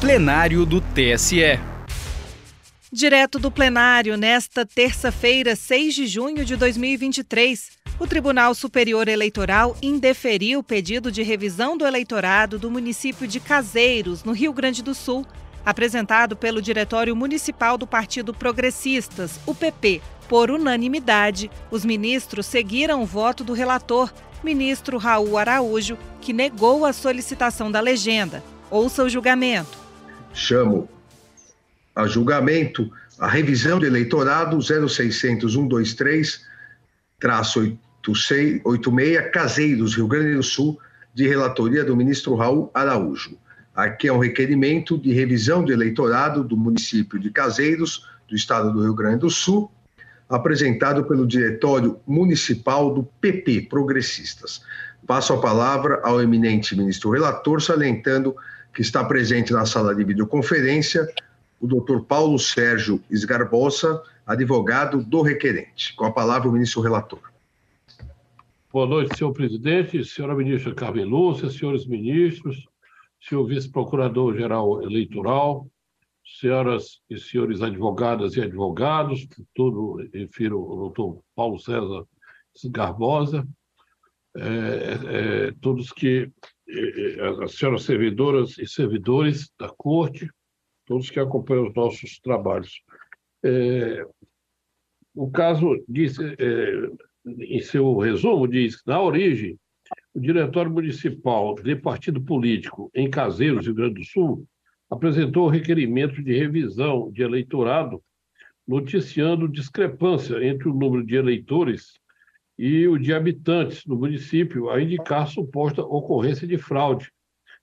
plenário 0.00 0.64
do 0.64 0.80
TSE. 0.80 1.60
Direto 2.90 3.38
do 3.38 3.50
plenário, 3.50 4.16
nesta 4.16 4.64
terça-feira, 4.64 5.54
6 5.54 5.94
de 5.94 6.06
junho 6.06 6.42
de 6.42 6.56
2023, 6.56 7.72
o 7.98 8.06
Tribunal 8.06 8.54
Superior 8.54 9.08
Eleitoral 9.08 9.76
indeferiu 9.82 10.60
o 10.60 10.62
pedido 10.62 11.12
de 11.12 11.22
revisão 11.22 11.76
do 11.76 11.86
eleitorado 11.86 12.58
do 12.58 12.70
município 12.70 13.28
de 13.28 13.38
Caseiros, 13.40 14.24
no 14.24 14.32
Rio 14.32 14.54
Grande 14.54 14.82
do 14.82 14.94
Sul, 14.94 15.26
apresentado 15.66 16.34
pelo 16.34 16.62
Diretório 16.62 17.14
Municipal 17.14 17.76
do 17.76 17.86
Partido 17.86 18.32
Progressistas, 18.32 19.38
o 19.44 19.54
PP. 19.54 20.00
Por 20.30 20.50
unanimidade, 20.50 21.50
os 21.70 21.84
ministros 21.84 22.46
seguiram 22.46 23.02
o 23.02 23.06
voto 23.06 23.44
do 23.44 23.52
relator, 23.52 24.10
ministro 24.42 24.96
Raul 24.96 25.36
Araújo, 25.36 25.98
que 26.22 26.32
negou 26.32 26.86
a 26.86 26.92
solicitação 26.94 27.70
da 27.70 27.80
legenda. 27.80 28.42
Ouça 28.70 29.04
o 29.04 29.08
julgamento. 29.10 29.79
Chamo 30.32 30.88
a 31.94 32.06
julgamento 32.06 32.90
a 33.18 33.28
revisão 33.28 33.78
do 33.78 33.86
eleitorado 33.86 34.58
0600 34.60 35.52
123 35.52 36.50
86 38.64 39.30
Caseiros, 39.30 39.94
Rio 39.94 40.06
Grande 40.06 40.34
do 40.34 40.42
Sul, 40.42 40.78
de 41.12 41.28
relatoria 41.28 41.84
do 41.84 41.94
ministro 41.94 42.34
Raul 42.34 42.70
Araújo. 42.72 43.36
Aqui 43.74 44.08
é 44.08 44.12
um 44.12 44.18
requerimento 44.18 44.96
de 44.96 45.12
revisão 45.12 45.62
do 45.62 45.72
eleitorado 45.72 46.42
do 46.42 46.56
município 46.56 47.18
de 47.18 47.30
Caseiros, 47.30 48.06
do 48.28 48.34
estado 48.34 48.72
do 48.72 48.82
Rio 48.82 48.94
Grande 48.94 49.18
do 49.20 49.30
Sul, 49.30 49.70
apresentado 50.28 51.04
pelo 51.04 51.26
Diretório 51.26 52.00
Municipal 52.06 52.94
do 52.94 53.02
PP 53.20 53.66
Progressistas. 53.68 54.62
Passo 55.06 55.32
a 55.32 55.40
palavra 55.40 56.00
ao 56.04 56.22
eminente 56.22 56.76
ministro 56.76 57.10
relator, 57.10 57.60
salientando 57.60 58.34
que 58.74 58.82
está 58.82 59.04
presente 59.04 59.52
na 59.52 59.66
sala 59.66 59.94
de 59.94 60.04
videoconferência 60.04 61.08
o 61.60 61.66
doutor 61.66 62.04
Paulo 62.04 62.38
Sérgio 62.38 63.02
Esgarbosa, 63.10 64.02
advogado 64.26 65.04
do 65.04 65.20
requerente. 65.20 65.94
Com 65.94 66.06
a 66.06 66.12
palavra, 66.12 66.48
o 66.48 66.52
ministro 66.52 66.80
relator. 66.80 67.20
Boa 68.72 68.86
noite, 68.86 69.16
senhor 69.18 69.32
presidente, 69.32 70.02
senhora 70.04 70.34
ministra 70.34 70.74
Carmen 70.74 71.04
Lúcia, 71.04 71.50
senhores 71.50 71.86
ministros, 71.86 72.66
senhor 73.20 73.44
vice-procurador-geral 73.44 74.82
eleitoral, 74.82 75.66
senhoras 76.38 77.00
e 77.10 77.18
senhores 77.18 77.60
advogadas 77.60 78.36
e 78.36 78.40
advogados, 78.40 79.28
tudo 79.54 79.96
refiro 80.14 80.58
ao 80.58 80.76
doutor 80.76 81.20
Paulo 81.34 81.58
César 81.58 82.06
Garbosa, 82.66 83.46
é, 84.36 85.48
é, 85.48 85.52
todos 85.60 85.92
que, 85.92 86.30
as 87.42 87.54
senhoras 87.54 87.82
servidoras 87.82 88.58
e 88.58 88.66
servidores 88.66 89.50
da 89.58 89.68
corte, 89.68 90.28
todos 90.86 91.10
que 91.10 91.20
acompanham 91.20 91.68
os 91.68 91.74
nossos 91.74 92.18
trabalhos. 92.18 92.82
É, 93.42 94.04
o 95.14 95.30
caso 95.30 95.82
diz, 95.88 96.18
é, 96.18 96.90
em 97.26 97.60
seu 97.60 97.96
resumo, 97.98 98.46
diz 98.46 98.80
que, 98.80 98.88
na 98.88 99.00
origem, 99.00 99.58
o 100.14 100.20
Diretório 100.20 100.70
Municipal 100.70 101.54
de 101.54 101.76
Partido 101.76 102.20
Político 102.20 102.90
em 102.94 103.10
Caseiros, 103.10 103.66
Rio 103.66 103.74
Grande 103.74 104.00
do 104.00 104.04
Sul, 104.04 104.46
apresentou 104.88 105.48
requerimento 105.48 106.22
de 106.22 106.36
revisão 106.36 107.10
de 107.12 107.22
eleitorado, 107.22 108.02
noticiando 108.66 109.48
discrepância 109.48 110.42
entre 110.44 110.68
o 110.68 110.74
número 110.74 111.04
de 111.04 111.16
eleitores 111.16 111.99
e 112.62 112.86
o 112.86 112.98
de 112.98 113.14
habitantes 113.14 113.86
no 113.86 113.96
município, 113.96 114.68
a 114.68 114.82
indicar 114.82 115.26
suposta 115.26 115.80
ocorrência 115.80 116.46
de 116.46 116.58
fraude 116.58 117.10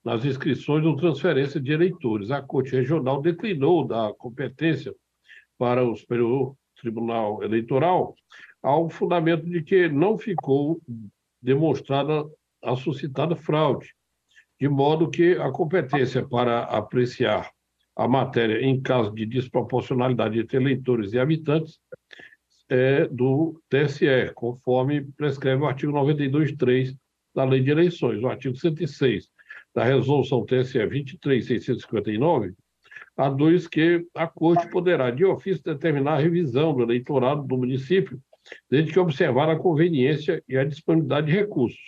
nas 0.03 0.25
inscrições 0.25 0.83
ou 0.83 0.95
transferência 0.95 1.61
de 1.61 1.71
eleitores. 1.71 2.31
A 2.31 2.41
Corte 2.41 2.75
Regional 2.75 3.21
declinou 3.21 3.85
da 3.85 4.11
competência 4.17 4.91
para 5.55 5.87
o 5.87 5.95
Superior 5.95 6.55
Tribunal 6.81 7.43
Eleitoral 7.43 8.15
ao 8.63 8.89
fundamento 8.89 9.45
de 9.45 9.61
que 9.61 9.87
não 9.87 10.17
ficou 10.17 10.81
demonstrada 11.39 12.25
a 12.63 12.75
suscitada 12.75 13.35
fraude, 13.35 13.93
de 14.59 14.67
modo 14.67 15.11
que 15.11 15.33
a 15.33 15.51
competência 15.51 16.27
para 16.27 16.63
apreciar 16.63 17.51
a 17.95 18.07
matéria 18.07 18.65
em 18.65 18.81
caso 18.81 19.11
de 19.13 19.27
desproporcionalidade 19.27 20.39
entre 20.39 20.57
eleitores 20.57 21.13
e 21.13 21.19
habitantes 21.19 21.79
é 22.69 23.07
do 23.07 23.61
TSE, 23.69 24.31
conforme 24.35 25.01
prescreve 25.17 25.61
o 25.61 25.67
artigo 25.67 25.91
92.3 25.93 26.95
da 27.33 27.43
Lei 27.43 27.61
de 27.61 27.71
Eleições, 27.71 28.21
o 28.21 28.27
artigo 28.27 28.55
106 28.55 29.29
da 29.73 29.83
resolução 29.83 30.45
TSE 30.45 30.79
23659, 30.79 32.53
há 33.15 33.29
dois 33.29 33.67
que 33.67 34.05
a 34.15 34.27
Corte 34.27 34.69
poderá, 34.69 35.11
de 35.11 35.23
ofício, 35.23 35.63
determinar 35.63 36.13
a 36.13 36.19
revisão 36.19 36.73
do 36.73 36.83
eleitorado 36.83 37.43
do 37.43 37.57
município, 37.57 38.19
desde 38.69 38.91
que 38.91 38.99
observar 38.99 39.49
a 39.49 39.57
conveniência 39.57 40.43
e 40.47 40.57
a 40.57 40.63
disponibilidade 40.63 41.27
de 41.27 41.33
recursos. 41.33 41.79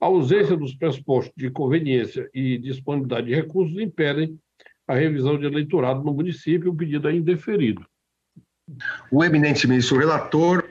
A 0.00 0.06
ausência 0.06 0.56
dos 0.56 0.74
pressupostos 0.74 1.34
de 1.36 1.50
conveniência 1.50 2.30
e 2.32 2.56
disponibilidade 2.58 3.26
de 3.26 3.34
recursos 3.34 3.76
impedem 3.78 4.38
a 4.86 4.94
revisão 4.94 5.38
de 5.38 5.44
eleitorado 5.44 6.04
no 6.04 6.14
município, 6.14 6.70
o 6.70 6.76
pedido 6.76 7.08
é 7.08 7.14
indeferido. 7.14 7.84
O 9.10 9.24
eminente 9.24 9.66
ministro 9.66 9.98
relator 9.98 10.64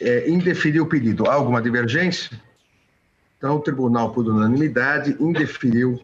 é, 0.00 0.28
indeferiu 0.28 0.84
o 0.84 0.86
pedido. 0.86 1.28
Há 1.28 1.34
alguma 1.34 1.62
divergência? 1.62 2.30
Então, 3.38 3.56
o 3.56 3.60
tribunal, 3.60 4.12
por 4.12 4.26
unanimidade, 4.26 5.16
indeferiu 5.18 6.00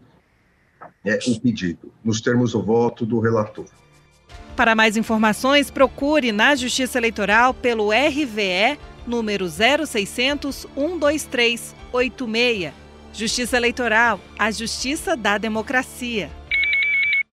é, 1.04 1.18
o 1.26 1.40
pedido, 1.40 1.92
nos 2.04 2.20
termos 2.20 2.52
do 2.52 2.62
voto 2.62 3.06
do 3.06 3.20
relator. 3.20 3.66
Para 4.56 4.74
mais 4.74 4.96
informações, 4.96 5.70
procure 5.70 6.32
na 6.32 6.56
Justiça 6.56 6.98
Eleitoral 6.98 7.54
pelo 7.54 7.90
RVE 7.90 8.78
número 9.06 9.48
0600 9.48 10.66
123 10.74 11.74
86. 11.92 12.72
Justiça 13.12 13.56
Eleitoral, 13.56 14.20
a 14.38 14.50
justiça 14.50 15.16
da 15.16 15.38
democracia. 15.38 16.30